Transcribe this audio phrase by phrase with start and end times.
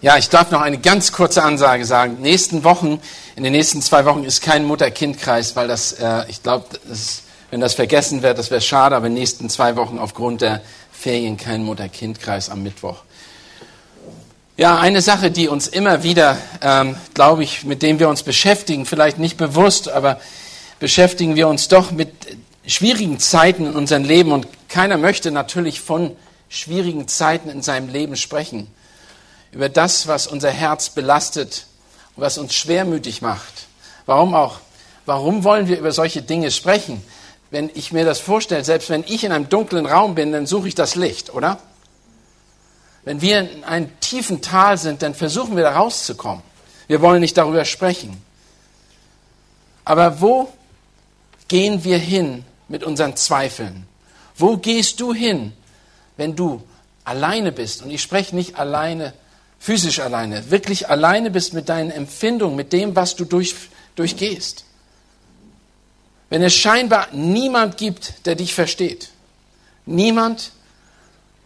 [0.00, 2.18] Ja, ich darf noch eine ganz kurze Ansage sagen.
[2.20, 3.00] Nächsten Wochen,
[3.34, 6.66] in den nächsten zwei Wochen ist kein Mutter-Kind-Kreis, weil das, äh, ich glaube,
[7.50, 10.60] wenn das vergessen wird, das wäre schade, aber in den nächsten zwei Wochen aufgrund der
[10.92, 12.98] Ferien kein Mutter-Kind-Kreis am Mittwoch.
[14.56, 18.86] Ja, eine Sache, die uns immer wieder, ähm, glaube ich, mit dem wir uns beschäftigen,
[18.86, 20.20] vielleicht nicht bewusst, aber
[20.78, 22.12] beschäftigen wir uns doch mit
[22.68, 26.14] schwierigen Zeiten in unserem Leben und keiner möchte natürlich von
[26.48, 28.68] schwierigen Zeiten in seinem Leben sprechen
[29.52, 31.66] über das, was unser Herz belastet
[32.14, 33.66] und was uns schwermütig macht.
[34.06, 34.60] Warum auch?
[35.06, 37.02] Warum wollen wir über solche Dinge sprechen?
[37.50, 40.68] Wenn ich mir das vorstelle, selbst wenn ich in einem dunklen Raum bin, dann suche
[40.68, 41.58] ich das Licht, oder?
[43.04, 46.42] Wenn wir in einem tiefen Tal sind, dann versuchen wir da rauszukommen.
[46.88, 48.22] Wir wollen nicht darüber sprechen.
[49.84, 50.52] Aber wo
[51.48, 53.86] gehen wir hin mit unseren Zweifeln?
[54.36, 55.54] Wo gehst du hin,
[56.18, 56.62] wenn du
[57.04, 57.82] alleine bist?
[57.82, 59.14] Und ich spreche nicht alleine
[59.58, 63.54] physisch alleine, wirklich alleine bist mit deinen Empfindungen, mit dem, was du durch,
[63.96, 64.64] durchgehst.
[66.30, 69.10] Wenn es scheinbar niemand gibt, der dich versteht,
[69.86, 70.52] niemand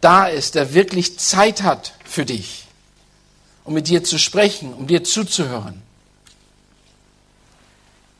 [0.01, 2.67] da ist, der wirklich Zeit hat für dich,
[3.65, 5.81] um mit dir zu sprechen, um dir zuzuhören.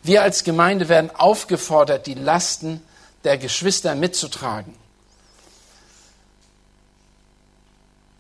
[0.05, 2.81] Wir als Gemeinde werden aufgefordert, die Lasten
[3.25, 4.75] der Geschwister mitzutragen.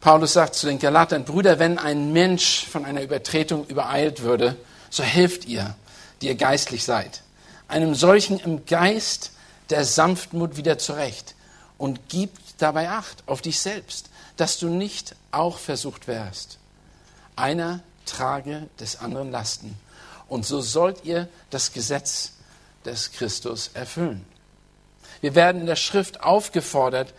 [0.02, 4.56] Paulus sagt zu den Galatern, Brüder, wenn ein Mensch von einer Übertretung übereilt würde,
[4.90, 5.76] so helft ihr,
[6.20, 7.22] die ihr geistlich seid.
[7.68, 9.30] Einem solchen im Geist
[9.70, 11.36] der Sanftmut wieder zurecht
[11.78, 16.58] und gib dabei Acht auf dich selbst, dass du nicht auch versucht wärst.
[17.36, 19.78] Einer trage des anderen Lasten.
[20.26, 22.32] Und so sollt ihr das Gesetz
[22.84, 24.26] des Christus erfüllen.
[25.20, 27.14] Wir werden in der Schrift aufgefordert,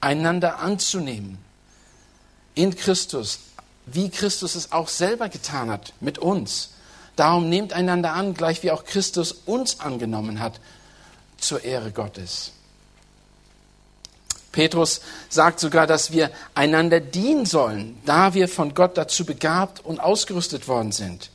[0.00, 1.47] einander anzunehmen
[2.58, 3.38] in Christus,
[3.86, 6.70] wie Christus es auch selber getan hat mit uns.
[7.14, 10.60] Darum nehmt einander an, gleich wie auch Christus uns angenommen hat,
[11.38, 12.50] zur Ehre Gottes.
[14.50, 20.00] Petrus sagt sogar, dass wir einander dienen sollen, da wir von Gott dazu begabt und
[20.00, 21.30] ausgerüstet worden sind.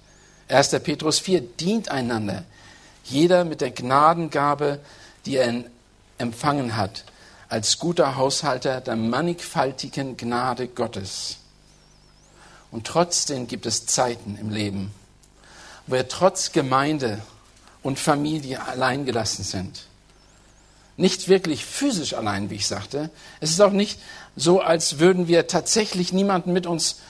[0.50, 0.72] 1.
[0.84, 2.44] Petrus 4 dient einander,
[3.05, 4.79] jeder mit der Gnadengabe,
[5.25, 5.63] die er
[6.17, 7.05] empfangen hat,
[7.53, 11.38] als guter Haushalter der mannigfaltigen Gnade Gottes.
[12.72, 14.91] Und trotzdem gibt es Zeiten im Leben,
[15.86, 17.22] wo wir trotz Gemeinde
[17.84, 19.86] und Familie alleingelassen sind.
[20.97, 23.12] Nicht wirklich physisch allein, wie ich sagte.
[23.40, 24.00] Es ist auch nicht
[24.35, 27.02] so, als würden wir tatsächlich niemanden mit uns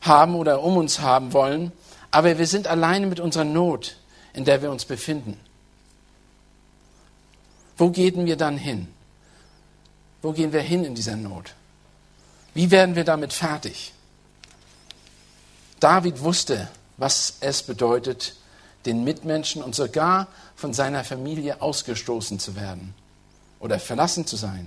[0.00, 1.72] haben oder um uns haben wollen,
[2.10, 3.98] aber wir sind alleine mit unserer Not,
[4.32, 5.38] in der wir uns befinden.
[7.76, 8.88] Wo gehen wir dann hin?
[10.22, 11.54] Wo gehen wir hin in dieser Not?
[12.54, 13.92] Wie werden wir damit fertig?
[15.78, 18.34] David wusste, was es bedeutet,
[18.86, 22.94] den Mitmenschen und sogar von seiner Familie ausgestoßen zu werden
[23.58, 24.66] oder verlassen zu sein.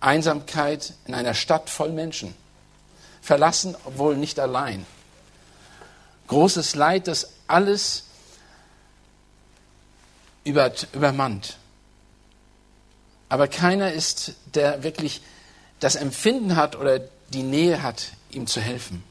[0.00, 2.34] Einsamkeit in einer Stadt voll Menschen.
[3.22, 4.86] Verlassen, obwohl nicht allein.
[6.28, 8.04] Großes Leid, das alles
[10.44, 11.56] übermannt.
[13.30, 15.22] Aber keiner ist, der wirklich
[15.78, 16.98] das Empfinden hat oder
[17.30, 19.02] die Nähe hat, ihm zu helfen.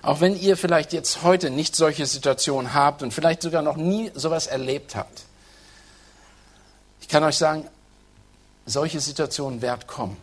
[0.00, 4.10] Auch wenn ihr vielleicht jetzt heute nicht solche Situationen habt und vielleicht sogar noch nie
[4.14, 5.24] sowas erlebt habt.
[7.00, 7.66] Ich kann euch sagen,
[8.64, 10.16] solche Situationen werden kommen.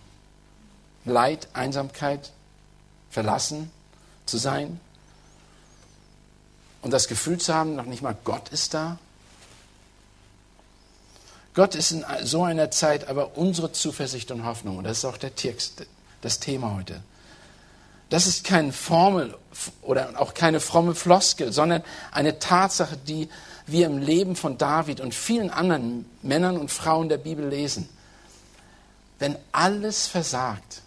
[1.03, 2.31] Leid, Einsamkeit,
[3.09, 3.69] verlassen
[4.25, 4.79] zu sein
[6.81, 8.97] und das Gefühl zu haben, noch nicht mal Gott ist da.
[11.55, 14.77] Gott ist in so einer Zeit aber unsere Zuversicht und Hoffnung.
[14.77, 15.85] Und das ist auch der Text,
[16.21, 17.01] das Thema heute.
[18.09, 19.35] Das ist keine Formel
[19.81, 23.29] oder auch keine fromme Floskel, sondern eine Tatsache, die
[23.65, 27.89] wir im Leben von David und vielen anderen Männern und Frauen der Bibel lesen.
[29.17, 30.81] Wenn alles versagt,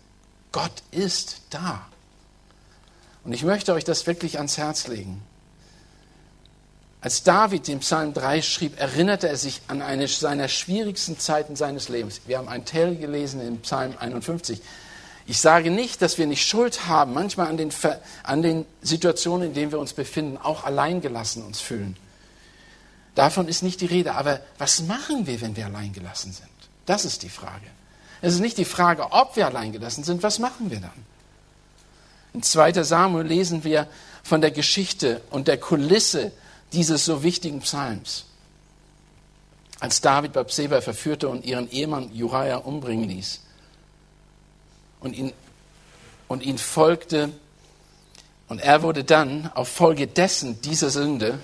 [0.52, 1.86] Gott ist da.
[3.24, 5.22] Und ich möchte euch das wirklich ans Herz legen.
[7.00, 11.88] Als David den Psalm 3 schrieb, erinnerte er sich an eine seiner schwierigsten Zeiten seines
[11.88, 12.22] Lebens.
[12.26, 14.60] Wir haben einen Teil gelesen im Psalm 51.
[15.26, 17.70] Ich sage nicht, dass wir nicht Schuld haben, manchmal an den,
[18.24, 21.96] an den Situationen, in denen wir uns befinden, auch alleingelassen uns fühlen.
[23.14, 24.14] Davon ist nicht die Rede.
[24.14, 26.48] Aber was machen wir, wenn wir alleingelassen sind?
[26.86, 27.66] Das ist die Frage.
[28.22, 31.06] Es ist nicht die Frage, ob wir alleingelassen sind, was machen wir dann?
[32.34, 32.82] In 2.
[32.82, 33.86] Samuel lesen wir
[34.24, 36.32] von der Geschichte und der Kulisse
[36.72, 38.24] dieses so wichtigen Psalms.
[39.80, 43.40] Als David Bathseba verführte und ihren Ehemann Uriah umbringen ließ
[45.00, 45.32] und ihn
[46.28, 47.30] und ihn folgte.
[48.48, 51.38] Und er wurde dann auf Folge dessen, dieser Sünde,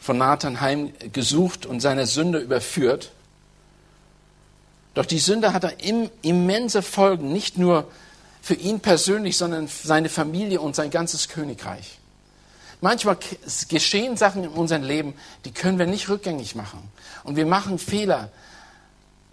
[0.00, 3.12] von Nathan heimgesucht und seiner Sünde überführt.
[4.92, 5.74] Doch die Sünde hatte
[6.22, 7.90] immense Folgen, nicht nur
[8.42, 11.98] für ihn persönlich, sondern für seine Familie und sein ganzes Königreich.
[12.84, 13.16] Manchmal
[13.70, 15.14] geschehen Sachen in unserem Leben,
[15.46, 16.92] die können wir nicht rückgängig machen.
[17.22, 18.30] Und wir machen Fehler,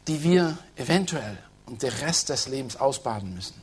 [0.07, 3.61] die wir eventuell und den Rest des Lebens ausbaden müssen.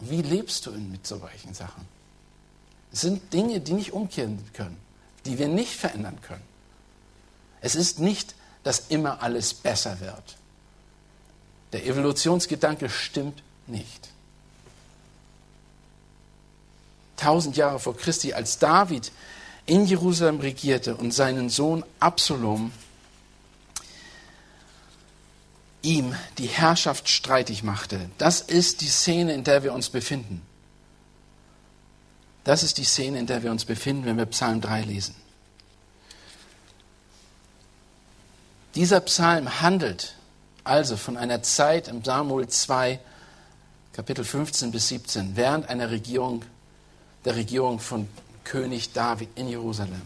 [0.00, 1.86] Wie lebst du mit solchen Sachen?
[2.90, 4.78] Es sind Dinge, die nicht umkehren können,
[5.26, 6.48] die wir nicht verändern können.
[7.60, 10.38] Es ist nicht, dass immer alles besser wird.
[11.74, 14.15] Der Evolutionsgedanke stimmt nicht.
[17.16, 19.12] Tausend Jahre vor Christi, als David
[19.64, 22.72] in Jerusalem regierte und seinen Sohn Absalom
[25.82, 28.10] ihm die Herrschaft streitig machte.
[28.18, 30.42] Das ist die Szene, in der wir uns befinden.
[32.44, 35.14] Das ist die Szene, in der wir uns befinden, wenn wir Psalm 3 lesen.
[38.74, 40.14] Dieser Psalm handelt
[40.62, 43.00] also von einer Zeit im Samuel 2,
[43.92, 46.44] Kapitel 15 bis 17, während einer Regierung,
[47.26, 48.08] der Regierung von
[48.44, 50.02] König David in Jerusalem.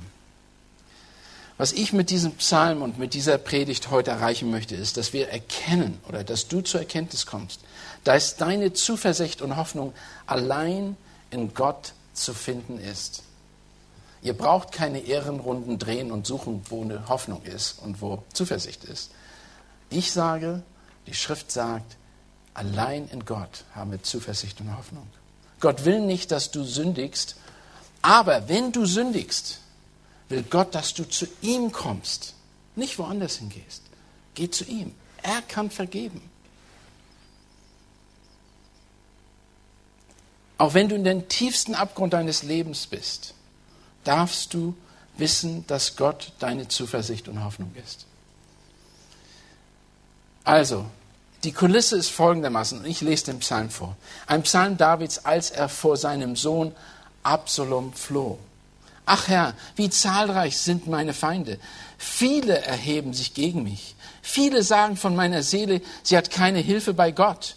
[1.58, 5.28] Was ich mit diesem Psalm und mit dieser Predigt heute erreichen möchte, ist, dass wir
[5.28, 7.60] erkennen oder dass du zur Erkenntnis kommst,
[8.02, 9.92] dass deine Zuversicht und Hoffnung
[10.26, 10.96] allein
[11.30, 13.22] in Gott zu finden ist.
[14.22, 19.10] Ihr braucht keine Ehrenrunden drehen und suchen, wo eine Hoffnung ist und wo Zuversicht ist.
[19.90, 20.62] Ich sage,
[21.06, 21.96] die Schrift sagt,
[22.54, 25.06] allein in Gott haben wir Zuversicht und Hoffnung.
[25.60, 27.36] Gott will nicht, dass du sündigst,
[28.02, 29.60] aber wenn du sündigst,
[30.28, 32.34] will Gott, dass du zu ihm kommst,
[32.76, 33.82] nicht woanders hingehst.
[34.34, 34.94] Geh zu ihm.
[35.22, 36.22] Er kann vergeben.
[40.56, 43.34] Auch wenn du in den tiefsten Abgrund deines Lebens bist,
[44.04, 44.74] darfst du
[45.16, 48.06] wissen, dass Gott deine Zuversicht und Hoffnung ist.
[50.44, 50.86] Also,
[51.44, 53.96] die Kulisse ist folgendermaßen, und ich lese den Psalm vor.
[54.26, 56.74] Ein Psalm Davids, als er vor seinem Sohn
[57.22, 58.38] Absalom floh.
[59.06, 61.58] Ach Herr, wie zahlreich sind meine Feinde.
[61.98, 63.94] Viele erheben sich gegen mich.
[64.22, 67.56] Viele sagen von meiner Seele, sie hat keine Hilfe bei Gott.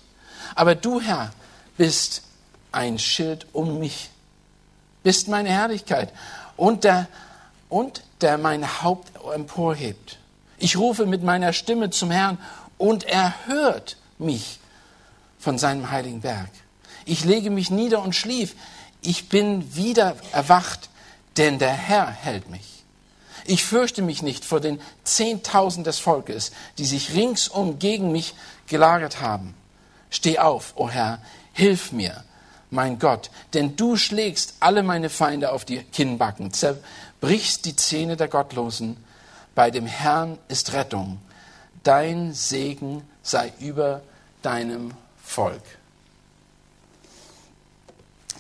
[0.56, 1.32] Aber du, Herr,
[1.78, 2.24] bist
[2.72, 4.10] ein Schild um mich,
[5.04, 6.12] bist meine Herrlichkeit
[6.58, 7.08] und der,
[7.70, 10.18] und der mein Haupt emporhebt.
[10.58, 12.38] Ich rufe mit meiner Stimme zum Herrn
[12.78, 14.60] und er hört mich
[15.40, 16.50] von seinem heiligen Berg.
[17.06, 18.56] Ich lege mich nieder und schlief.
[19.02, 20.90] Ich bin wieder erwacht
[21.38, 22.84] denn der Herr hält mich.
[23.46, 28.36] Ich fürchte mich nicht vor den Zehntausend des Volkes, die sich ringsum gegen mich
[28.68, 29.54] gelagert haben.
[30.10, 31.20] Steh auf, o oh Herr,
[31.52, 32.24] hilf mir,
[32.70, 38.30] mein Gott, denn du schlägst alle meine Feinde auf die Kinnbacken, zerbrichst die Zähne der
[38.30, 38.98] Gottlosen.
[39.56, 41.20] Bei dem Herrn ist Rettung.
[41.84, 44.02] Dein Segen sei über
[44.42, 44.92] deinem
[45.22, 45.62] Volk.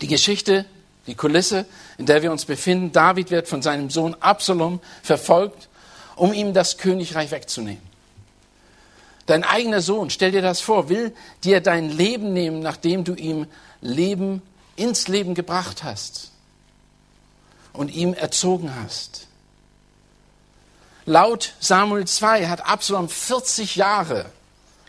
[0.01, 0.65] Die Geschichte
[1.07, 1.65] die Kulisse,
[1.97, 2.91] in der wir uns befinden.
[2.91, 5.67] David wird von seinem Sohn Absalom verfolgt,
[6.15, 7.81] um ihm das Königreich wegzunehmen.
[9.25, 11.13] Dein eigener Sohn, stell dir das vor, will
[11.43, 13.47] dir dein Leben nehmen, nachdem du ihm
[13.81, 14.41] Leben
[14.75, 16.31] ins Leben gebracht hast
[17.71, 19.27] und ihm erzogen hast.
[21.05, 24.25] Laut Samuel 2 hat Absalom 40 Jahre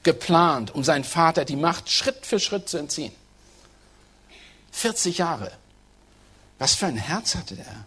[0.02, 3.12] geplant, um seinem Vater die Macht Schritt für Schritt zu entziehen.
[4.70, 5.50] 40 Jahre.
[6.58, 7.84] Was für ein Herz hatte er?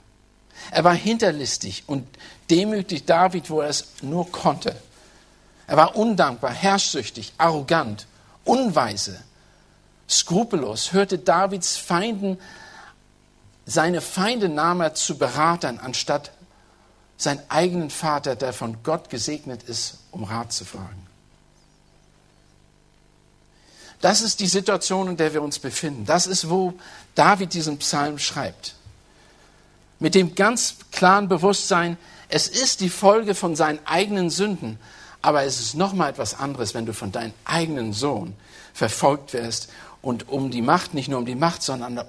[0.71, 2.07] Er war hinterlistig und
[2.49, 4.75] demütig David, wo er es nur konnte.
[5.67, 8.07] Er war undankbar, herrschsüchtig, arrogant,
[8.43, 9.21] unweise,
[10.09, 12.39] skrupellos, hörte Davids Feinden,
[13.65, 16.31] seine Feinde nahm er zu Beratern, anstatt
[17.17, 21.07] seinen eigenen Vater, der von Gott gesegnet ist, um Rat zu fragen.
[24.01, 26.05] Das ist die Situation, in der wir uns befinden.
[26.05, 26.73] Das ist, wo
[27.15, 28.75] David diesen Psalm schreibt.
[29.99, 31.97] Mit dem ganz klaren Bewusstsein,
[32.29, 34.77] es ist die Folge von seinen eigenen Sünden,
[35.23, 38.35] aber es ist noch mal etwas anderes, wenn du von deinem eigenen Sohn
[38.73, 39.69] verfolgt wirst
[40.03, 41.99] und um die Macht, nicht nur um die Macht, sondern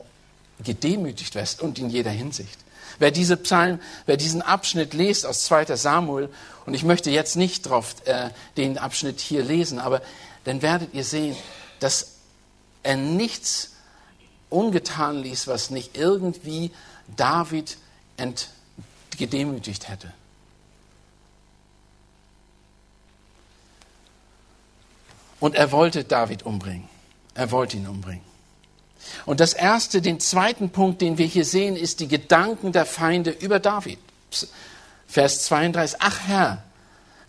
[0.63, 2.59] gedemütigt wirst und in jeder Hinsicht.
[2.99, 5.77] Wer diese Psalm, wer diesen Abschnitt liest aus 2.
[5.77, 6.29] Samuel,
[6.67, 10.03] und ich möchte jetzt nicht drauf äh, den Abschnitt hier lesen, aber
[10.45, 11.37] dann werdet ihr sehen,
[11.81, 12.17] dass
[12.83, 13.73] er nichts
[14.51, 16.73] ungetan ließ, was nicht irgendwie
[17.17, 17.79] David
[19.17, 20.13] gedemütigt hätte.
[25.41, 26.89] Und er wollte David umbringen.
[27.35, 28.25] Er wollte ihn umbringen.
[29.27, 33.31] Und das erste, den zweiten Punkt, den wir hier sehen, ist die Gedanken der Feinde
[33.31, 33.99] über David.
[35.07, 35.99] Vers 32.
[36.01, 36.63] Ach Herr,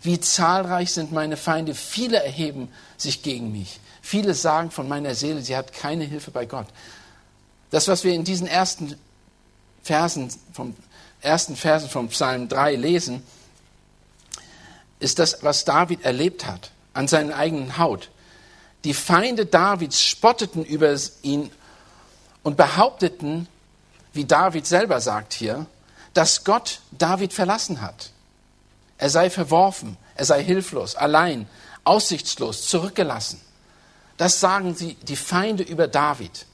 [0.02, 1.74] wie zahlreich sind meine Feinde.
[1.74, 3.80] Viele erheben sich gegen mich.
[4.02, 6.66] Viele sagen von meiner Seele, sie hat keine Hilfe bei Gott.
[7.70, 8.96] Das, was wir in diesen ersten
[9.82, 10.74] Versen vom
[11.22, 13.22] ersten Versen vom Psalm 3 lesen,
[15.00, 18.10] ist das, was David erlebt hat an seiner eigenen Haut.
[18.84, 21.50] Die Feinde Davids spotteten über ihn
[22.42, 23.48] und behaupteten,
[24.12, 25.66] wie David selber sagt hier,
[26.14, 28.10] dass Gott David verlassen hat.
[28.98, 31.48] Er sei verworfen, er sei hilflos, allein,
[31.84, 33.40] aussichtslos, zurückgelassen.
[34.16, 36.46] Das sagen sie, die Feinde über David.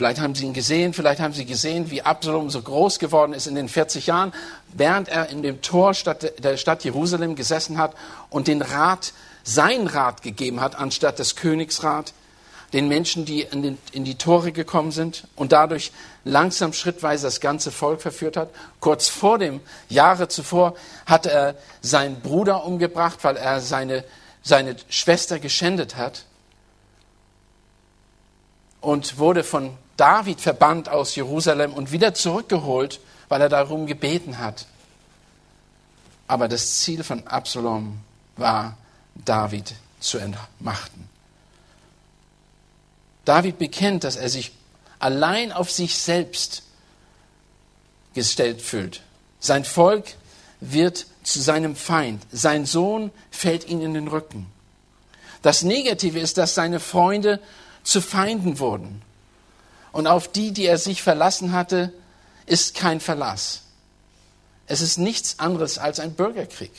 [0.00, 3.46] Vielleicht haben Sie ihn gesehen, vielleicht haben Sie gesehen, wie Absalom so groß geworden ist
[3.46, 4.32] in den 40 Jahren,
[4.72, 5.92] während er in dem Tor
[6.38, 7.92] der Stadt Jerusalem gesessen hat
[8.30, 9.12] und den Rat,
[9.44, 12.14] seinen Rat gegeben hat, anstatt des Königsrat,
[12.72, 15.92] den Menschen, die in, den, in die Tore gekommen sind und dadurch
[16.24, 18.50] langsam schrittweise das ganze Volk verführt hat.
[18.78, 20.74] Kurz vor dem Jahre zuvor
[21.06, 24.04] hat er seinen Bruder umgebracht, weil er seine,
[24.42, 26.24] seine Schwester geschändet hat
[28.80, 34.66] und wurde von David verbannt aus Jerusalem und wieder zurückgeholt, weil er darum gebeten hat.
[36.26, 37.98] Aber das Ziel von Absalom
[38.36, 38.76] war,
[39.14, 41.09] David zu entmachten.
[43.30, 44.50] David bekennt, dass er sich
[44.98, 46.64] allein auf sich selbst
[48.12, 49.02] gestellt fühlt.
[49.38, 50.16] Sein Volk
[50.58, 52.26] wird zu seinem Feind.
[52.32, 54.46] Sein Sohn fällt ihm in den Rücken.
[55.42, 57.38] Das Negative ist, dass seine Freunde
[57.84, 59.00] zu Feinden wurden.
[59.92, 61.92] Und auf die, die er sich verlassen hatte,
[62.46, 63.60] ist kein Verlass.
[64.66, 66.72] Es ist nichts anderes als ein Bürgerkrieg,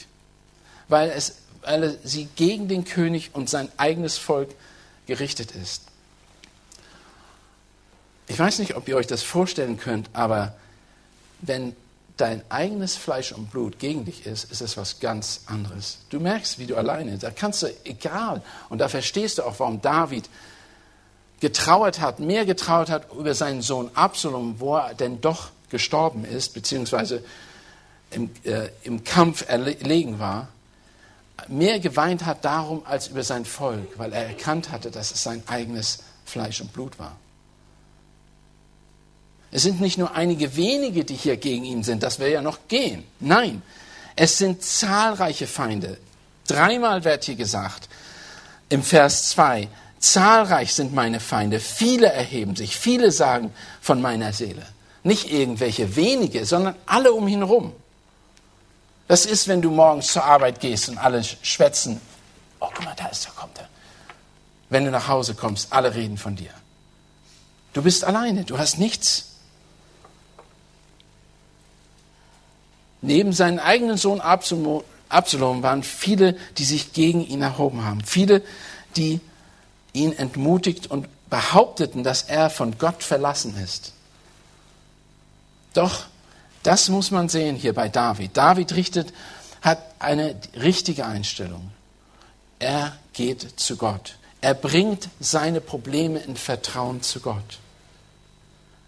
[0.89, 4.49] weil, es, weil sie gegen den König und sein eigenes Volk
[5.07, 5.90] gerichtet ist.
[8.31, 10.53] Ich weiß nicht, ob ihr euch das vorstellen könnt, aber
[11.41, 11.75] wenn
[12.15, 15.97] dein eigenes Fleisch und Blut gegen dich ist, ist es was ganz anderes.
[16.11, 19.81] Du merkst, wie du alleine, da kannst du, egal, und da verstehst du auch, warum
[19.81, 20.29] David
[21.41, 26.53] getrauert hat, mehr getrauert hat über seinen Sohn Absalom, wo er denn doch gestorben ist,
[26.53, 27.25] beziehungsweise
[28.11, 30.47] im, äh, im Kampf erlegen war,
[31.49, 35.43] mehr geweint hat darum als über sein Volk, weil er erkannt hatte, dass es sein
[35.47, 37.17] eigenes Fleisch und Blut war.
[39.51, 42.59] Es sind nicht nur einige wenige, die hier gegen ihn sind, das wäre ja noch
[42.67, 43.03] gehen.
[43.19, 43.61] Nein,
[44.15, 45.97] es sind zahlreiche Feinde.
[46.47, 47.89] Dreimal wird hier gesagt,
[48.69, 49.67] im Vers 2,
[49.99, 54.65] Zahlreich sind meine Feinde, viele erheben sich, viele sagen von meiner Seele.
[55.03, 57.73] Nicht irgendwelche wenige, sondern alle um ihn herum.
[59.07, 61.99] Das ist, wenn du morgens zur Arbeit gehst und alle schwätzen.
[62.59, 63.67] Oh, guck mal, da ist er, kommt er.
[64.69, 66.51] Wenn du nach Hause kommst, alle reden von dir.
[67.73, 69.30] Du bist alleine, du hast nichts.
[73.01, 74.83] Neben seinem eigenen Sohn Absalom
[75.63, 78.03] waren viele, die sich gegen ihn erhoben haben.
[78.03, 78.43] Viele,
[78.95, 79.19] die
[79.93, 83.93] ihn entmutigt und behaupteten, dass er von Gott verlassen ist.
[85.73, 86.05] Doch
[86.63, 88.37] das muss man sehen hier bei David.
[88.37, 89.13] David richtet,
[89.61, 91.71] hat eine richtige Einstellung.
[92.59, 94.15] Er geht zu Gott.
[94.41, 97.59] Er bringt seine Probleme in Vertrauen zu Gott.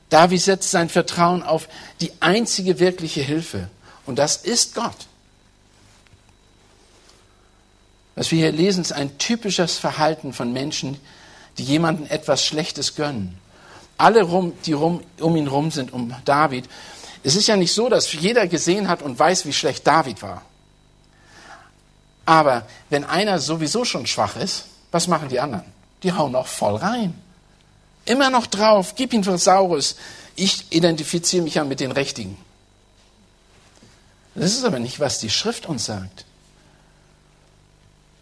[0.10, 1.68] David setzt sein Vertrauen auf
[2.02, 3.70] die einzige wirkliche Hilfe.
[4.06, 4.96] Und das ist Gott.
[8.16, 11.00] Was wir hier lesen, ist ein typisches Verhalten von Menschen,
[11.58, 13.38] die jemandem etwas Schlechtes gönnen.
[13.98, 16.66] Alle, rum, die rum, um ihn rum sind, um David.
[17.24, 20.42] Es ist ja nicht so, dass jeder gesehen hat und weiß, wie schlecht David war.
[22.26, 25.66] Aber wenn einer sowieso schon schwach ist, was machen die anderen?
[26.04, 27.14] Die hauen auch voll rein.
[28.06, 29.96] Immer noch drauf, gib ihn Saurus.
[30.36, 32.38] Ich identifiziere mich ja mit den Richtigen.
[34.36, 36.26] Das ist aber nicht, was die Schrift uns sagt.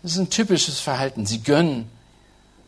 [0.03, 1.25] Das ist ein typisches Verhalten.
[1.25, 1.89] Sie gönnen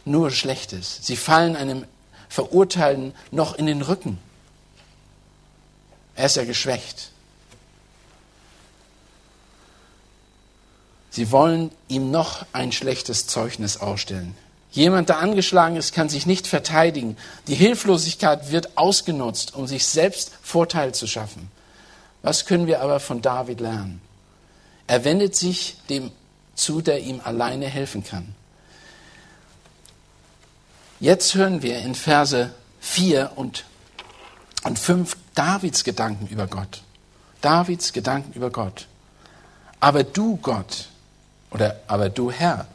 [0.05, 0.99] nur Schlechtes.
[1.01, 1.85] Sie fallen einem
[2.29, 4.17] Verurteilten noch in den Rücken.
[6.15, 7.09] Er ist ja geschwächt.
[11.09, 14.35] Sie wollen ihm noch ein schlechtes Zeugnis ausstellen.
[14.71, 17.17] Jemand, der angeschlagen ist, kann sich nicht verteidigen.
[17.47, 21.51] Die Hilflosigkeit wird ausgenutzt, um sich selbst Vorteil zu schaffen.
[22.23, 24.01] Was können wir aber von David lernen?
[24.87, 26.11] Er wendet sich dem
[26.55, 28.33] zu, der ihm alleine helfen kann.
[30.99, 33.65] Jetzt hören wir in Verse 4 und,
[34.63, 36.81] und 5 Davids Gedanken über Gott.
[37.41, 38.87] Davids Gedanken über Gott.
[39.79, 40.87] Aber du, Gott,
[41.51, 42.67] oder aber du, Herr,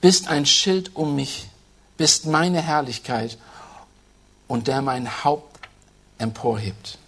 [0.00, 1.48] bist ein Schild um mich
[1.96, 3.38] bist meine Herrlichkeit
[4.48, 5.58] und der mein Haupt
[6.18, 6.98] emporhebt.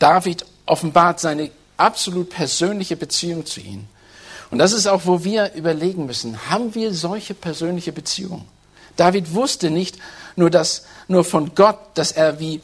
[0.00, 3.86] David offenbart seine absolut persönliche Beziehung zu ihm.
[4.50, 8.48] Und das ist auch, wo wir überlegen müssen, haben wir solche persönliche Beziehungen?
[8.96, 9.96] David wusste nicht
[10.34, 12.60] nur, dass, nur von Gott, dass er, wie,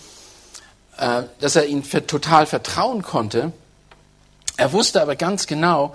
[0.97, 3.53] äh, dass er für, total vertrauen konnte.
[4.57, 5.95] Er wusste aber ganz genau,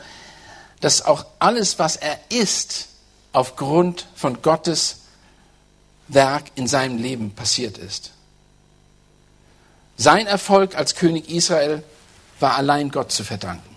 [0.79, 2.87] dass auch alles, was er ist,
[3.33, 5.01] aufgrund von Gottes
[6.07, 8.11] Werk in seinem Leben passiert ist.
[10.01, 11.83] Sein Erfolg als König Israel
[12.39, 13.75] war allein Gott zu verdanken.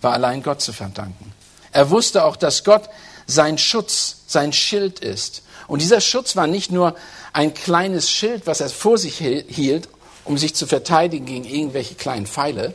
[0.00, 1.34] War allein Gott zu verdanken.
[1.72, 2.88] Er wusste auch, dass Gott
[3.26, 5.42] sein Schutz, sein Schild ist.
[5.66, 6.96] Und dieser Schutz war nicht nur
[7.34, 9.90] ein kleines Schild, was er vor sich hielt,
[10.24, 12.72] um sich zu verteidigen gegen irgendwelche kleinen Pfeile,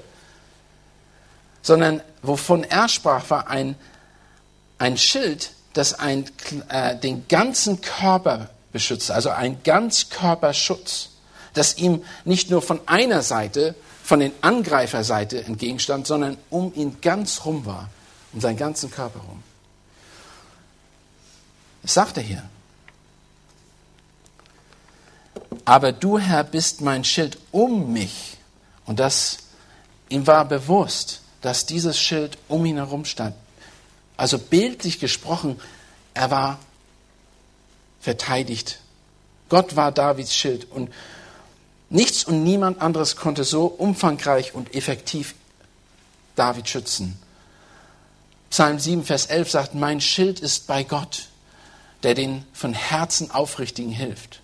[1.64, 3.74] sondern wovon er sprach, war ein,
[4.78, 6.30] ein Schild, das ein,
[6.70, 11.10] äh, den ganzen Körper beschützt, also ein Ganzkörperschutz,
[11.54, 17.46] das ihm nicht nur von einer Seite, von den Angreiferseite entgegenstand, sondern um ihn ganz
[17.46, 17.90] rum war,
[18.34, 19.42] um seinen ganzen Körper rum.
[21.82, 22.44] Das sagt er hier.
[25.66, 28.38] Aber du, Herr, bist mein Schild um mich.
[28.86, 29.38] Und das,
[30.10, 33.36] ihm war bewusst, dass dieses Schild um ihn herum stand.
[34.18, 35.60] Also bildlich gesprochen,
[36.14, 36.60] er war
[38.02, 38.80] verteidigt.
[39.50, 40.90] Gott war Davids Schild und
[41.94, 45.36] nichts und niemand anderes konnte so umfangreich und effektiv
[46.36, 47.18] David schützen.
[48.50, 51.30] Psalm 7, Vers 11 sagt, mein Schild ist bei Gott,
[52.04, 54.42] der den von Herzen Aufrichtigen hilft.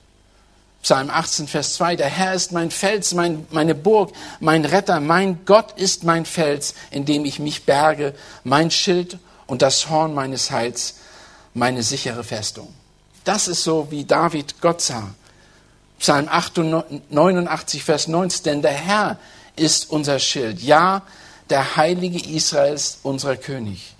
[0.81, 5.45] Psalm 18, Vers 2, der Herr ist mein Fels, mein, meine Burg, mein Retter, mein
[5.45, 10.51] Gott ist mein Fels, in dem ich mich berge, mein Schild und das Horn meines
[10.51, 10.95] Heils,
[11.53, 12.73] meine sichere Festung.
[13.25, 15.09] Das ist so, wie David Gott sah.
[15.99, 16.29] Psalm
[17.09, 19.17] 89, Vers 19, denn der Herr
[19.55, 21.03] ist unser Schild, ja,
[21.49, 23.95] der Heilige Israels, unser König.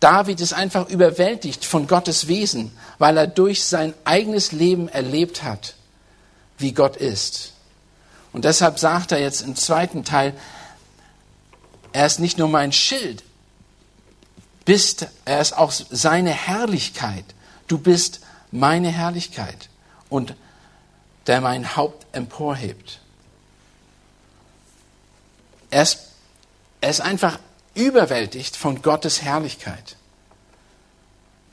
[0.00, 5.74] David ist einfach überwältigt von Gottes Wesen, weil er durch sein eigenes Leben erlebt hat,
[6.58, 7.52] wie Gott ist.
[8.32, 10.34] Und deshalb sagt er jetzt im zweiten Teil,
[11.92, 13.22] er ist nicht nur mein Schild,
[14.64, 17.24] bist, er ist auch seine Herrlichkeit.
[17.68, 18.20] Du bist
[18.50, 19.68] meine Herrlichkeit
[20.08, 20.34] und
[21.26, 23.00] der mein Haupt emporhebt.
[25.70, 25.98] Er ist,
[26.80, 27.38] er ist einfach
[27.74, 29.96] überwältigt von Gottes Herrlichkeit.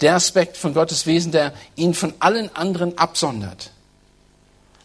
[0.02, 3.72] Der Aspekt von Gottes Wesen, der ihn von allen anderen absondert.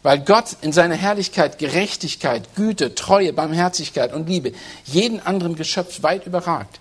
[0.03, 4.53] Weil Gott in seiner Herrlichkeit Gerechtigkeit, Güte, Treue, Barmherzigkeit und Liebe
[4.85, 6.79] jeden anderen Geschöpf weit überragt.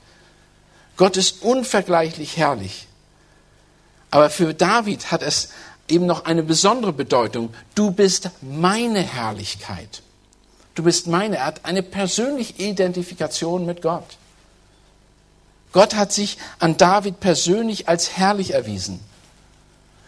[0.97, 2.87] Gott ist unvergleichlich herrlich.
[4.11, 5.51] Aber für David hat es
[5.89, 7.55] eben noch eine besondere Bedeutung.
[7.75, 10.03] Du bist meine Herrlichkeit.
[10.75, 11.37] Du bist meine.
[11.37, 14.19] Er hat eine persönliche Identifikation mit Gott.
[15.73, 19.01] Gott hat sich an David persönlich als herrlich erwiesen.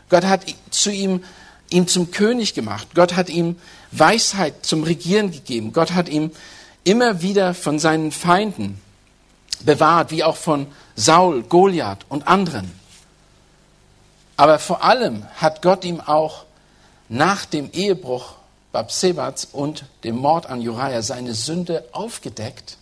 [0.09, 1.23] Gott hat zu ihm,
[1.71, 2.89] ihn zum König gemacht.
[2.95, 3.57] Gott hat ihm
[3.91, 5.73] Weisheit zum Regieren gegeben.
[5.73, 6.31] Gott hat ihm
[6.85, 8.81] immer wieder von seinen Feinden
[9.61, 12.78] bewahrt, wie auch von Saul, Goliath und anderen.
[14.39, 16.45] Aber vor allem hat Gott ihm auch
[17.09, 18.35] nach dem Ehebruch
[18.71, 22.79] Babsebats und dem Mord an Uriah seine Sünde aufgedeckt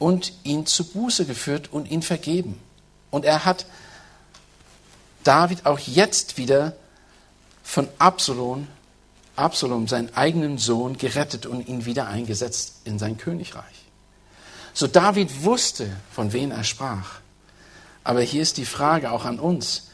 [0.00, 2.60] und ihn zu Buße geführt und ihn vergeben.
[3.12, 3.66] Und er hat
[5.22, 6.74] David auch jetzt wieder
[7.62, 8.66] von Absalom,
[9.36, 13.62] Absalom, seinen eigenen Sohn, gerettet und ihn wieder eingesetzt in sein Königreich.
[14.74, 17.20] So David wusste, von wem er sprach.
[18.02, 19.86] Aber hier ist die Frage auch an uns.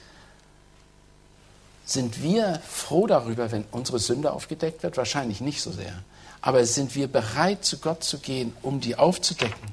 [1.87, 4.97] Sind wir froh darüber, wenn unsere Sünde aufgedeckt wird?
[4.97, 5.95] Wahrscheinlich nicht so sehr.
[6.41, 9.71] Aber sind wir bereit, zu Gott zu gehen, um die aufzudecken?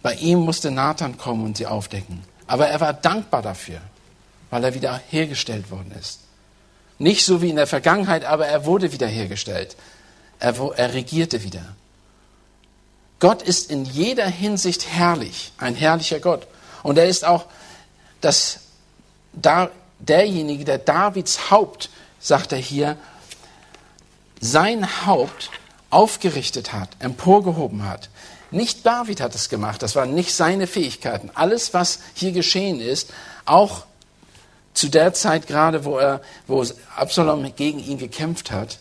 [0.00, 2.24] Bei ihm musste Nathan kommen und sie aufdecken.
[2.46, 3.80] Aber er war dankbar dafür,
[4.50, 6.20] weil er wieder hergestellt worden ist.
[6.98, 9.76] Nicht so wie in der Vergangenheit, aber er wurde wiederhergestellt.
[10.38, 11.76] Er, er regierte wieder.
[13.20, 16.46] Gott ist in jeder Hinsicht herrlich, ein herrlicher Gott.
[16.82, 17.44] Und er ist auch
[18.20, 18.60] das,
[19.32, 19.70] da,
[20.08, 22.96] derjenige, der Davids Haupt, sagt er hier,
[24.40, 25.50] sein Haupt
[25.90, 28.08] aufgerichtet hat, emporgehoben hat.
[28.50, 31.30] Nicht David hat es gemacht, das waren nicht seine Fähigkeiten.
[31.34, 33.10] Alles, was hier geschehen ist,
[33.44, 33.84] auch
[34.74, 36.64] zu der Zeit gerade, wo, er, wo
[36.96, 38.78] Absalom gegen ihn gekämpft hat,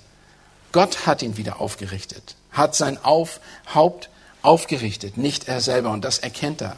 [0.71, 3.39] Gott hat ihn wieder aufgerichtet, hat sein Auf,
[3.73, 4.09] Haupt
[4.41, 5.91] aufgerichtet, nicht er selber.
[5.91, 6.77] Und das erkennt er.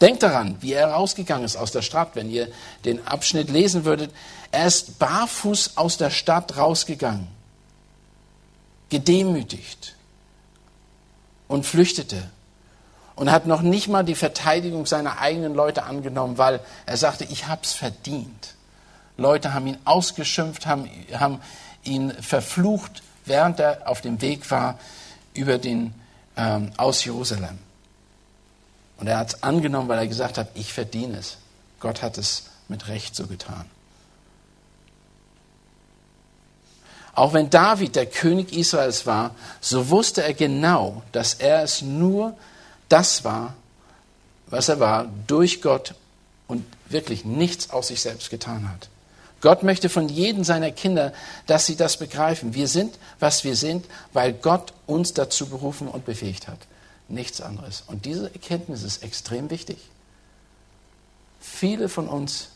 [0.00, 2.10] Denkt daran, wie er rausgegangen ist aus der Stadt.
[2.14, 2.48] Wenn ihr
[2.84, 4.12] den Abschnitt lesen würdet,
[4.52, 7.26] er ist barfuß aus der Stadt rausgegangen,
[8.90, 9.96] gedemütigt
[11.48, 12.30] und flüchtete
[13.16, 17.48] und hat noch nicht mal die Verteidigung seiner eigenen Leute angenommen, weil er sagte, ich
[17.48, 18.54] hab's verdient.
[19.16, 21.40] Leute haben ihn ausgeschimpft, haben, haben
[21.82, 24.78] ihn verflucht, während er auf dem Weg war
[25.34, 25.92] über den,
[26.36, 27.58] ähm, aus Jerusalem.
[28.98, 31.38] Und er hat es angenommen, weil er gesagt hat, ich verdiene es.
[31.80, 33.64] Gott hat es mit Recht so getan.
[37.14, 42.36] Auch wenn David der König Israels war, so wusste er genau, dass er es nur
[42.88, 43.54] das war,
[44.48, 45.94] was er war, durch Gott
[46.46, 48.88] und wirklich nichts aus sich selbst getan hat.
[49.40, 51.12] Gott möchte von jedem seiner Kinder,
[51.46, 52.54] dass sie das begreifen.
[52.54, 56.58] Wir sind, was wir sind, weil Gott uns dazu berufen und befähigt hat
[57.08, 57.82] nichts anderes.
[57.86, 59.78] Und diese Erkenntnis ist extrem wichtig.
[61.40, 62.48] Viele von uns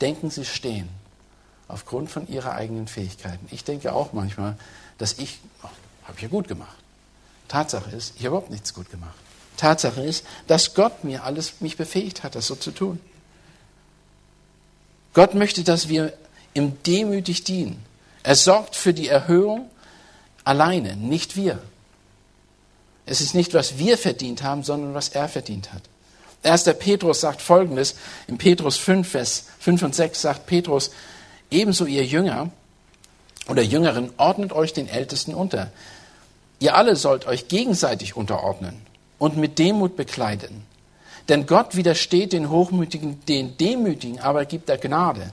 [0.00, 0.88] denken, sie stehen
[1.68, 3.48] aufgrund von ihrer eigenen Fähigkeiten.
[3.50, 4.56] Ich denke auch manchmal,
[4.98, 5.68] dass ich, oh,
[6.04, 6.76] habe ich ja gut gemacht.
[7.48, 9.14] Tatsache ist, ich habe überhaupt nichts gut gemacht.
[9.56, 13.00] Tatsache ist, dass Gott mir alles, mich befähigt hat, das so zu tun.
[15.14, 16.12] Gott möchte, dass wir
[16.54, 17.82] ihm demütig dienen.
[18.22, 19.70] Er sorgt für die Erhöhung
[20.44, 21.60] alleine, nicht wir.
[23.06, 25.82] Es ist nicht, was wir verdient haben, sondern was er verdient hat.
[26.42, 27.94] Erster Petrus sagt folgendes,
[28.26, 30.90] in Petrus 5, Vers 5 und 6 sagt Petrus,
[31.50, 32.50] ebenso ihr Jünger
[33.48, 35.70] oder Jüngeren, ordnet euch den Ältesten unter.
[36.58, 38.80] Ihr alle sollt euch gegenseitig unterordnen
[39.18, 40.64] und mit Demut bekleiden.
[41.28, 45.32] Denn Gott widersteht den Hochmütigen, den Demütigen, aber gibt er Gnade.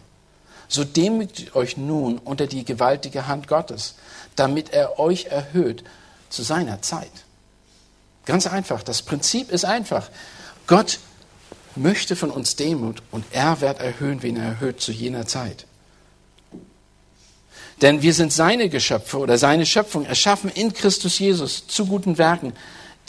[0.67, 3.95] So demütigt euch nun unter die gewaltige Hand Gottes,
[4.36, 5.83] damit er euch erhöht
[6.29, 7.12] zu seiner Zeit.
[8.25, 8.83] Ganz einfach.
[8.83, 10.09] Das Prinzip ist einfach.
[10.67, 10.99] Gott
[11.75, 15.65] möchte von uns Demut und er wird erhöhen, wen er erhöht zu jener Zeit.
[17.81, 22.53] Denn wir sind seine Geschöpfe oder seine Schöpfung, erschaffen in Christus Jesus zu guten Werken,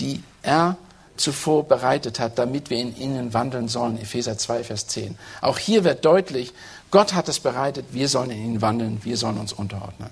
[0.01, 0.77] die er
[1.17, 4.01] zuvor bereitet hat, damit wir in ihnen wandeln sollen.
[4.01, 5.17] Epheser 2, Vers 10.
[5.41, 6.53] Auch hier wird deutlich,
[6.91, 10.11] Gott hat es bereitet, wir sollen in ihnen wandeln, wir sollen uns unterordnen.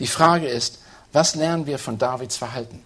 [0.00, 0.80] Die Frage ist,
[1.12, 2.82] was lernen wir von Davids Verhalten?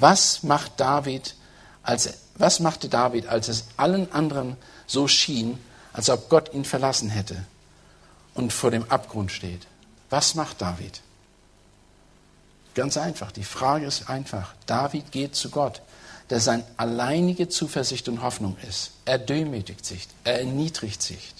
[0.00, 1.34] Was macht David,
[1.82, 5.58] als, was machte David, als es allen anderen so schien,
[5.92, 7.44] als ob Gott ihn verlassen hätte
[8.34, 9.66] und vor dem Abgrund steht?
[10.08, 11.02] Was macht David?
[12.74, 13.30] Ganz einfach.
[13.30, 14.54] Die Frage ist einfach.
[14.64, 15.82] David geht zu Gott,
[16.30, 18.92] der sein alleinige Zuversicht und Hoffnung ist.
[19.04, 21.34] Er demütigt sich, er erniedrigt sich.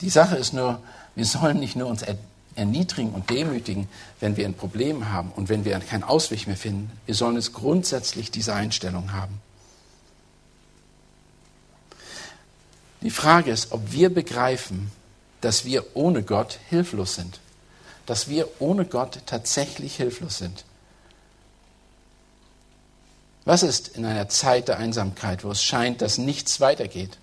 [0.00, 0.80] Die Sache ist nur,
[1.14, 2.02] wir sollen nicht nur uns
[2.56, 3.88] erniedrigen und demütigen,
[4.20, 6.90] wenn wir ein Problem haben und wenn wir keinen Ausweg mehr finden.
[7.06, 9.40] Wir sollen es grundsätzlich diese Einstellung haben.
[13.02, 14.90] Die Frage ist, ob wir begreifen,
[15.40, 17.38] dass wir ohne Gott hilflos sind.
[18.06, 20.64] Dass wir ohne Gott tatsächlich hilflos sind.
[23.44, 27.18] Was ist in einer Zeit der Einsamkeit, wo es scheint, dass nichts weitergeht,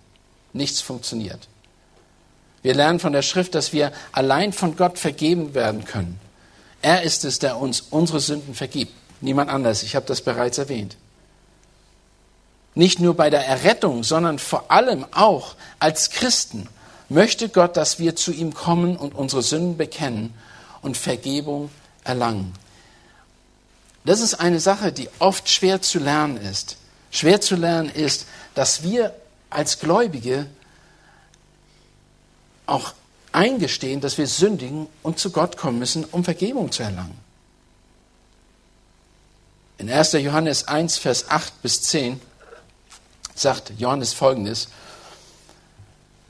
[0.53, 1.47] nichts funktioniert?
[2.63, 6.19] Wir lernen von der Schrift, dass wir allein von Gott vergeben werden können.
[6.81, 8.93] Er ist es, der uns unsere Sünden vergibt.
[9.21, 9.83] Niemand anders.
[9.83, 10.97] Ich habe das bereits erwähnt.
[12.73, 16.67] Nicht nur bei der Errettung, sondern vor allem auch als Christen
[17.09, 20.33] möchte Gott, dass wir zu ihm kommen und unsere Sünden bekennen
[20.81, 21.69] und Vergebung
[22.03, 22.53] erlangen.
[24.05, 26.77] Das ist eine Sache, die oft schwer zu lernen ist.
[27.11, 29.13] Schwer zu lernen ist, dass wir
[29.49, 30.47] als Gläubige
[32.65, 32.93] auch
[33.31, 37.17] eingestehen, dass wir sündigen und zu Gott kommen müssen, um Vergebung zu erlangen.
[39.77, 40.13] In 1.
[40.13, 42.21] Johannes 1, Vers 8 bis 10
[43.33, 44.67] sagt Johannes folgendes,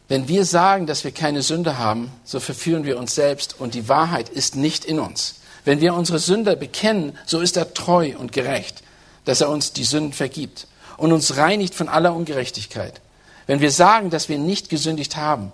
[0.08, 3.88] wenn wir sagen, dass wir keine Sünde haben, so verführen wir uns selbst und die
[3.88, 5.36] Wahrheit ist nicht in uns.
[5.64, 8.84] Wenn wir unsere Sünder bekennen, so ist er treu und gerecht,
[9.26, 10.68] dass er uns die Sünden vergibt
[10.98, 13.00] und uns reinigt von aller Ungerechtigkeit.
[13.48, 15.52] Wenn wir sagen, dass wir nicht gesündigt haben,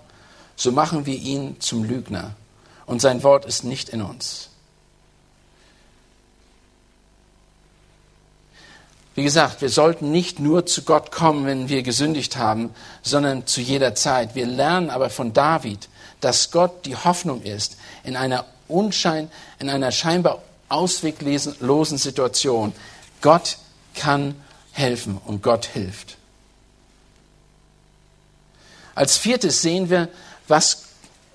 [0.58, 2.34] so machen wir ihn zum Lügner
[2.84, 4.50] und sein Wort ist nicht in uns.
[9.14, 13.60] Wie gesagt, wir sollten nicht nur zu Gott kommen, wenn wir gesündigt haben, sondern zu
[13.60, 14.34] jeder Zeit.
[14.34, 15.88] Wir lernen aber von David,
[16.20, 22.72] dass Gott die Hoffnung ist in einer unschein, in einer scheinbar ausweglosen Situation.
[23.20, 23.58] Gott
[23.94, 24.34] kann
[24.72, 26.16] helfen und Gott hilft.
[28.94, 30.08] Als viertes sehen wir,
[30.48, 30.84] was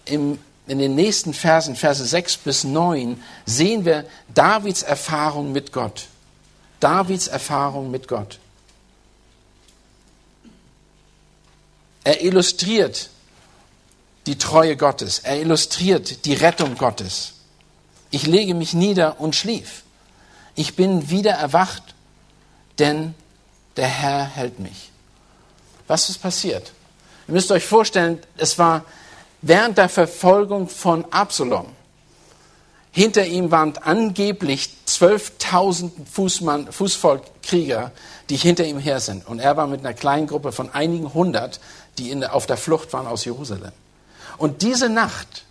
[0.06, 6.08] im, in den nächsten Versen, Verse 6 bis 9, sehen wir Davids Erfahrung mit Gott.
[6.80, 8.40] Davids Erfahrung mit Gott.
[12.04, 13.10] Er illustriert
[14.26, 15.20] die Treue Gottes.
[15.20, 17.34] Er illustriert die Rettung Gottes.
[18.12, 19.84] Ich lege mich nieder und schlief.
[20.56, 21.96] Ich bin wieder erwacht,
[22.80, 23.16] denn
[23.76, 24.92] der Herr hält mich.
[25.88, 26.72] Was ist passiert?
[27.28, 28.86] Ihr müsst euch vorstellen, es war
[29.44, 31.68] während der Verfolgung von Absalom.
[32.92, 37.92] Hinter ihm waren angeblich 12.000 Fußmann, Fußvolk Krieger,
[38.30, 39.28] die hinter ihm her sind.
[39.28, 41.60] Und er war mit einer kleinen Gruppe von einigen hundert,
[41.98, 43.72] die in, auf der Flucht waren aus Jerusalem.
[44.38, 45.44] Und diese Nacht,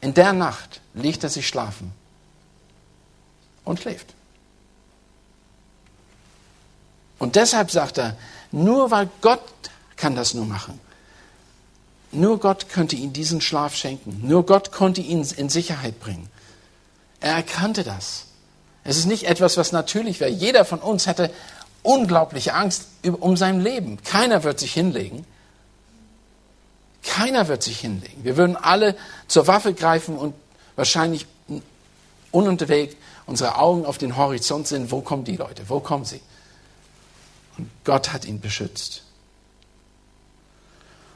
[0.00, 1.92] in der Nacht, legt er sich schlafen
[3.64, 4.14] und schläft.
[7.18, 8.16] Und deshalb sagt er,
[8.50, 9.40] nur weil Gott
[9.96, 10.80] kann das nur machen.
[12.12, 14.20] Nur Gott könnte ihm diesen Schlaf schenken.
[14.26, 16.28] Nur Gott konnte ihn in Sicherheit bringen.
[17.20, 18.26] Er erkannte das.
[18.82, 20.30] Es ist nicht etwas, was natürlich wäre.
[20.30, 21.30] Jeder von uns hätte
[21.82, 24.02] unglaubliche Angst um sein Leben.
[24.02, 25.24] Keiner wird sich hinlegen.
[27.02, 28.24] Keiner wird sich hinlegen.
[28.24, 28.96] Wir würden alle
[29.26, 30.34] zur Waffe greifen und
[30.76, 31.26] wahrscheinlich
[32.30, 32.96] ununterwegs
[33.26, 34.90] unsere Augen auf den Horizont sind.
[34.90, 35.68] Wo kommen die Leute?
[35.68, 36.20] Wo kommen sie?
[37.56, 39.04] Und Gott hat ihn beschützt.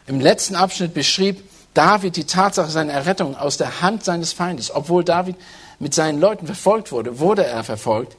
[0.07, 4.75] Im letzten Abschnitt beschrieb David die Tatsache seiner Errettung aus der Hand seines Feindes.
[4.75, 5.37] Obwohl David
[5.79, 8.17] mit seinen Leuten verfolgt wurde, wurde er verfolgt,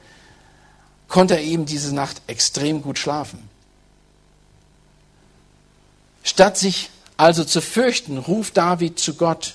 [1.08, 3.48] konnte er eben diese Nacht extrem gut schlafen.
[6.22, 9.54] Statt sich also zu fürchten, ruft David zu Gott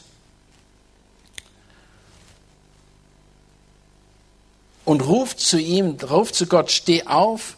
[4.86, 7.58] und ruft zu ihm, ruft zu Gott, steh auf.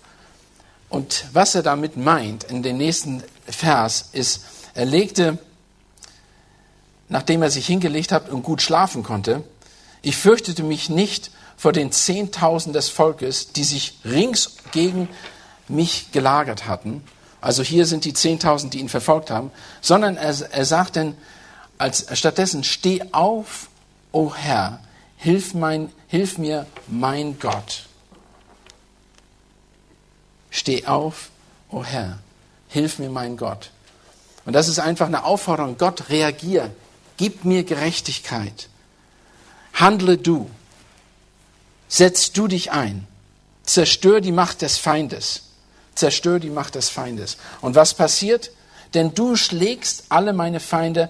[0.90, 4.42] Und was er damit meint in den nächsten Vers ist,
[4.74, 5.38] er legte,
[7.10, 9.44] nachdem er sich hingelegt hat und gut schlafen konnte,
[10.02, 15.08] ich fürchtete mich nicht vor den Zehntausend des Volkes, die sich rings gegen
[15.68, 17.04] mich gelagert hatten.
[17.40, 21.16] Also hier sind die Zehntausend, die ihn verfolgt haben, sondern er, er sagt dann
[21.78, 23.68] als, stattdessen, steh auf,
[24.12, 24.80] o oh Herr,
[25.18, 27.84] hilf, mein, hilf mir, mein Gott.
[30.50, 31.30] Steh auf,
[31.70, 32.20] o oh Herr,
[32.70, 33.72] hilf mir, mein Gott.
[34.46, 35.78] Und das ist einfach eine Aufforderung.
[35.78, 36.72] Gott, reagier.
[37.18, 38.70] Gib mir Gerechtigkeit.
[39.74, 40.50] Handle du.
[41.88, 43.08] Setz du dich ein.
[43.64, 45.44] Zerstör die Macht des Feindes.
[45.96, 47.38] Zerstör die Macht des Feindes.
[47.62, 48.52] Und was passiert?
[48.94, 51.10] Denn du schlägst alle meine Feinde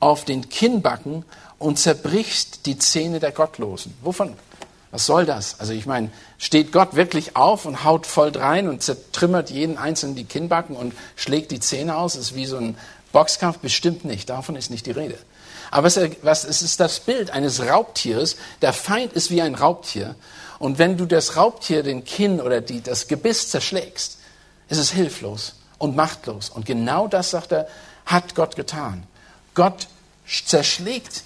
[0.00, 1.24] auf den Kinnbacken
[1.58, 3.94] und zerbrichst die Zähne der Gottlosen.
[4.02, 4.36] Wovon?
[4.94, 5.58] Was soll das?
[5.58, 10.14] Also ich meine, steht Gott wirklich auf und haut voll drein und zertrümmert jeden einzelnen
[10.14, 12.14] die Kinnbacken und schlägt die Zähne aus?
[12.14, 12.78] Ist wie so ein
[13.10, 13.58] Boxkampf?
[13.58, 14.30] Bestimmt nicht.
[14.30, 15.18] Davon ist nicht die Rede.
[15.72, 18.36] Aber was, was, es ist das Bild eines Raubtieres.
[18.62, 20.14] Der Feind ist wie ein Raubtier.
[20.60, 24.18] Und wenn du das Raubtier, den Kinn oder die, das Gebiss zerschlägst,
[24.68, 26.50] ist es hilflos und machtlos.
[26.50, 27.66] Und genau das, sagt er,
[28.06, 29.02] hat Gott getan.
[29.54, 29.88] Gott
[30.46, 31.24] zerschlägt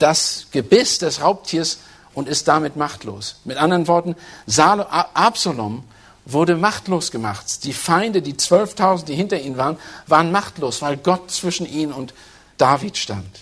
[0.00, 1.78] das Gebiss des Raubtiers
[2.14, 3.36] und ist damit machtlos.
[3.44, 4.16] Mit anderen Worten,
[5.14, 5.84] Absalom
[6.24, 7.64] wurde machtlos gemacht.
[7.64, 12.14] Die Feinde, die 12.000, die hinter ihm waren, waren machtlos, weil Gott zwischen ihnen und
[12.58, 13.40] David stand.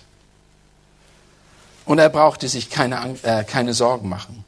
[1.84, 4.44] Und er brauchte sich keine, äh, keine Sorgen machen.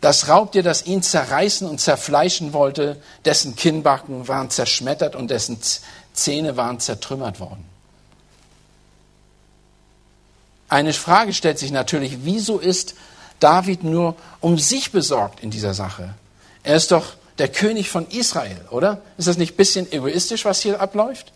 [0.00, 5.58] Das Raubtier, das ihn zerreißen und zerfleischen wollte, dessen Kinnbacken waren zerschmettert und dessen
[6.12, 7.71] Zähne waren zertrümmert worden.
[10.72, 12.94] Eine Frage stellt sich natürlich, wieso ist
[13.40, 16.14] David nur um sich besorgt in dieser Sache?
[16.62, 19.02] Er ist doch der König von Israel, oder?
[19.18, 21.30] Ist das nicht ein bisschen egoistisch, was hier abläuft?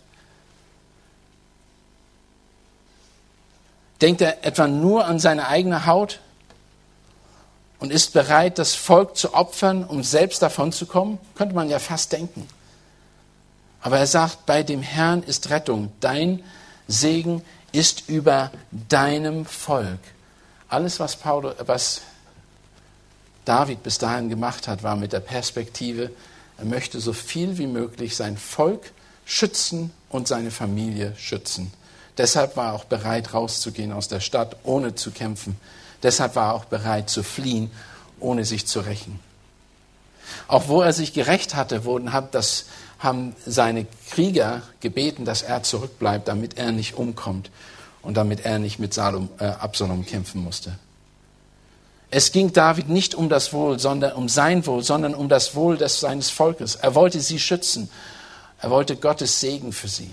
[4.01, 6.19] Denkt er etwa nur an seine eigene Haut
[7.77, 11.19] und ist bereit, das Volk zu opfern, um selbst davon zu kommen?
[11.35, 12.49] Könnte man ja fast denken.
[13.81, 15.91] Aber er sagt, bei dem Herrn ist Rettung.
[15.99, 16.43] Dein
[16.87, 17.43] Segen
[17.77, 19.99] ist über deinem Volk.
[20.67, 22.01] Alles, was, Paul, was
[23.45, 26.09] David bis dahin gemacht hat, war mit der Perspektive,
[26.57, 28.91] er möchte so viel wie möglich sein Volk
[29.25, 31.71] schützen und seine Familie schützen.
[32.17, 35.55] Deshalb war er auch bereit, rauszugehen aus der Stadt, ohne zu kämpfen.
[36.01, 37.69] Deshalb war er auch bereit zu fliehen,
[38.19, 39.19] ohne sich zu rächen.
[40.47, 42.65] Auch wo er sich gerecht hatte, wurden, das,
[42.99, 47.51] haben seine Krieger gebeten, dass er zurückbleibt, damit er nicht umkommt
[48.01, 50.77] und damit er nicht mit Salom, äh, Absalom kämpfen musste.
[52.09, 55.77] Es ging David nicht um das Wohl, sondern um sein Wohl, sondern um das Wohl
[55.77, 56.75] des, seines Volkes.
[56.75, 57.89] Er wollte sie schützen.
[58.61, 60.09] Er wollte Gottes Segen für sie.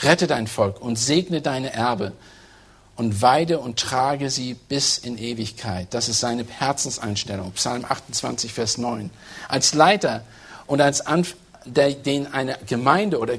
[0.00, 2.12] Rette dein Volk und segne deine Erbe
[2.96, 5.88] und weide und trage sie bis in Ewigkeit.
[5.90, 7.52] Das ist seine Herzenseinstellung.
[7.52, 9.10] Psalm 28, Vers 9.
[9.48, 10.24] Als Leiter
[10.66, 13.34] und als, Anf der, denen eine Gemeinde oder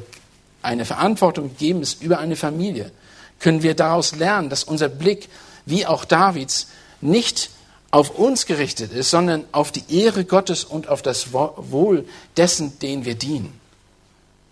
[0.61, 2.91] eine Verantwortung gegeben ist über eine Familie,
[3.39, 5.29] können wir daraus lernen, dass unser Blick,
[5.65, 6.67] wie auch Davids,
[7.01, 7.49] nicht
[7.89, 13.05] auf uns gerichtet ist, sondern auf die Ehre Gottes und auf das Wohl dessen, den
[13.05, 13.57] wir dienen.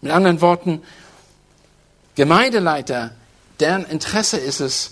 [0.02, 0.82] Mit anderen Worten,
[2.16, 3.12] Gemeindeleiter,
[3.60, 4.92] deren Interesse ist es,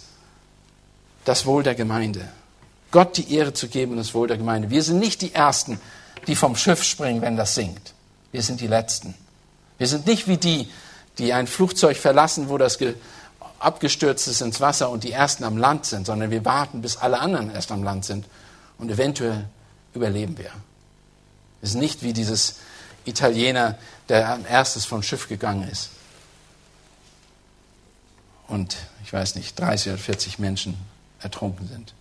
[1.26, 2.28] das Wohl der Gemeinde.
[2.92, 4.70] Gott die Ehre zu geben und das Wohl der Gemeinde.
[4.70, 5.80] Wir sind nicht die Ersten,
[6.28, 7.94] die vom Schiff springen, wenn das sinkt.
[8.32, 9.16] Wir sind die Letzten.
[9.78, 10.70] Wir sind nicht wie die,
[11.18, 12.78] die ein Flugzeug verlassen, wo das
[13.60, 17.20] abgestürzt ist ins Wasser und die Ersten am Land sind, sondern wir warten, bis alle
[17.20, 18.26] anderen erst am Land sind
[18.78, 19.46] und eventuell
[19.94, 20.52] überleben wir.
[21.62, 22.58] Wir sind nicht wie dieses
[23.06, 23.78] Italiener,
[24.10, 25.90] der am erstes vom Schiff gegangen ist
[28.54, 30.78] und ich weiß nicht, 30 oder 40 Menschen
[31.20, 31.94] ertrunken sind.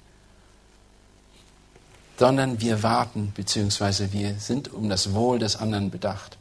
[2.18, 6.36] Sondern wir warten, beziehungsweise wir sind um das Wohl des anderen bedacht.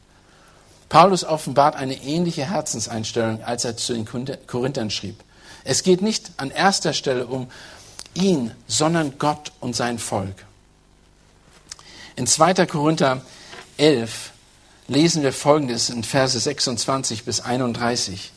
[0.89, 4.05] Paulus offenbart eine ähnliche Herzenseinstellung, als er zu den
[4.45, 5.23] Korinthern schrieb.
[5.63, 7.49] Es geht nicht an erster Stelle um
[8.13, 10.45] ihn, sondern Gott und sein Volk.
[12.17, 12.65] In 2.
[12.65, 13.21] Korinther
[13.77, 14.31] 11
[14.89, 18.33] lesen wir Folgendes in Verse 26 bis 31.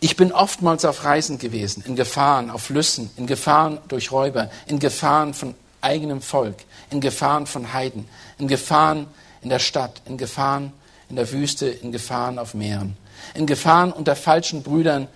[0.00, 4.78] Ich bin oftmals auf Reisen gewesen, in Gefahren, auf Lüssen, in Gefahren durch Räuber, in
[4.78, 6.56] Gefahren von eigenem Volk,
[6.90, 8.08] in Gefahren von Heiden,
[8.38, 9.06] in Gefahren
[9.42, 10.72] in der Stadt, in Gefahren
[11.08, 12.96] in der Wüste, in Gefahren auf Meeren,
[13.34, 15.08] in Gefahren unter falschen Brüdern,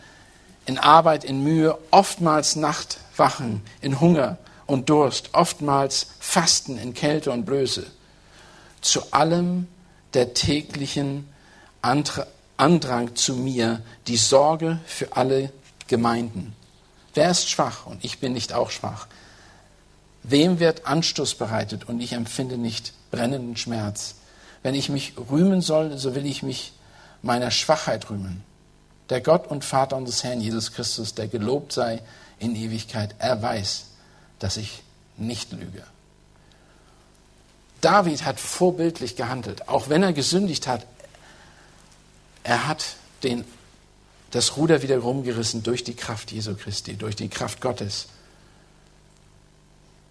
[0.66, 7.44] in Arbeit, in Mühe, oftmals Nachtwachen, in Hunger und Durst, oftmals Fasten, in Kälte und
[7.44, 7.86] Blöße.
[8.80, 9.68] Zu allem
[10.14, 11.28] der täglichen
[11.82, 15.52] Antrag Andrang zu mir, die Sorge für alle
[15.88, 16.54] Gemeinden.
[17.14, 19.06] Wer ist schwach und ich bin nicht auch schwach?
[20.22, 24.14] Wem wird Anstoß bereitet und ich empfinde nicht brennenden Schmerz?
[24.62, 26.72] Wenn ich mich rühmen soll, so will ich mich
[27.22, 28.44] meiner Schwachheit rühmen.
[29.10, 32.00] Der Gott und Vater unseres Herrn Jesus Christus, der gelobt sei
[32.38, 33.86] in Ewigkeit, er weiß,
[34.38, 34.82] dass ich
[35.16, 35.82] nicht lüge.
[37.80, 40.86] David hat vorbildlich gehandelt, auch wenn er gesündigt hat.
[42.44, 43.44] Er hat den,
[44.30, 48.06] das Ruder wieder rumgerissen durch die Kraft Jesu Christi, durch die Kraft Gottes.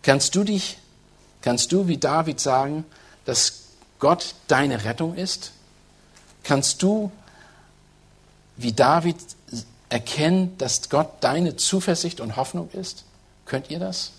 [0.02, 0.78] Kannst du dich,
[1.41, 2.86] kannst du wie David sagen,
[3.26, 3.63] dass
[4.00, 5.52] Gott deine Rettung ist?
[6.44, 7.12] Kannst du
[8.58, 9.17] wie David
[9.89, 13.04] erkennen, dass Gott deine Zuversicht und Hoffnung ist?
[13.46, 14.12] Könnt ihr das?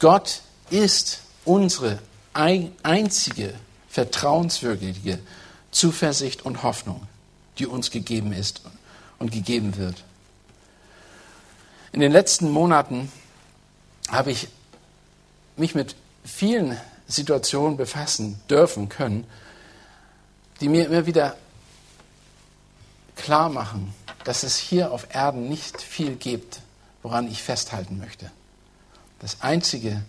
[0.00, 0.40] Gott
[0.70, 1.98] ist unsere
[2.32, 3.54] einzige
[3.94, 5.20] vertrauenswürdige
[5.70, 7.06] Zuversicht und Hoffnung,
[7.58, 8.62] die uns gegeben ist
[9.20, 10.02] und gegeben wird.
[11.92, 13.12] In den letzten Monaten
[14.08, 14.48] habe ich
[15.56, 16.76] mich mit vielen
[17.06, 19.28] Situationen befassen dürfen können,
[20.60, 21.36] die mir immer wieder
[23.14, 26.58] klar machen, dass es hier auf Erden nicht viel gibt,
[27.04, 28.28] woran ich festhalten möchte.
[29.20, 30.02] Das Einzige,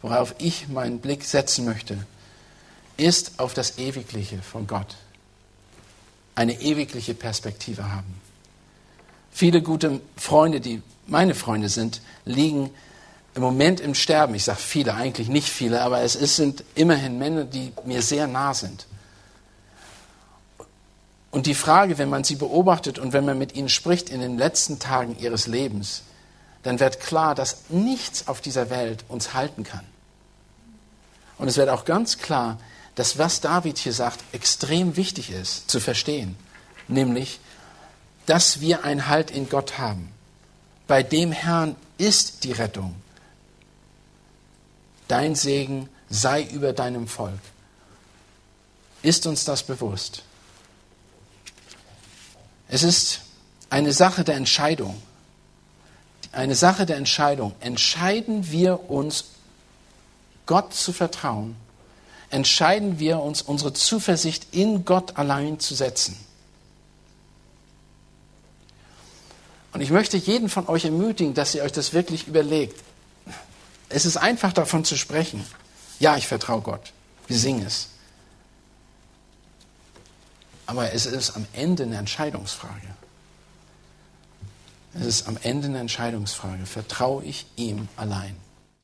[0.00, 2.06] worauf ich meinen Blick setzen möchte,
[2.96, 4.96] ist auf das Ewigliche von Gott.
[6.34, 8.20] Eine ewigliche Perspektive haben.
[9.30, 12.70] Viele gute Freunde, die meine Freunde sind, liegen
[13.34, 14.34] im Moment im Sterben.
[14.34, 18.54] Ich sage viele, eigentlich nicht viele, aber es sind immerhin Männer, die mir sehr nah
[18.54, 18.86] sind.
[21.30, 24.36] Und die Frage, wenn man sie beobachtet und wenn man mit ihnen spricht in den
[24.36, 26.02] letzten Tagen ihres Lebens,
[26.62, 29.84] dann wird klar, dass nichts auf dieser Welt uns halten kann.
[31.38, 32.58] Und es wird auch ganz klar,
[32.94, 36.36] dass was David hier sagt, extrem wichtig ist zu verstehen.
[36.88, 37.40] Nämlich,
[38.26, 40.10] dass wir ein Halt in Gott haben.
[40.86, 42.94] Bei dem Herrn ist die Rettung.
[45.08, 47.40] Dein Segen sei über deinem Volk.
[49.02, 50.22] Ist uns das bewusst?
[52.68, 53.20] Es ist
[53.70, 55.00] eine Sache der Entscheidung.
[56.30, 57.54] Eine Sache der Entscheidung.
[57.60, 59.24] Entscheiden wir uns,
[60.46, 61.56] Gott zu vertrauen
[62.32, 66.16] entscheiden wir uns, unsere Zuversicht in Gott allein zu setzen.
[69.72, 72.78] Und ich möchte jeden von euch ermutigen, dass ihr euch das wirklich überlegt.
[73.88, 75.44] Es ist einfach davon zu sprechen.
[75.98, 76.92] Ja, ich vertraue Gott.
[77.26, 77.88] Wir singen es.
[80.66, 82.96] Aber es ist am Ende eine Entscheidungsfrage.
[84.94, 86.66] Es ist am Ende eine Entscheidungsfrage.
[86.66, 88.36] Vertraue ich ihm allein?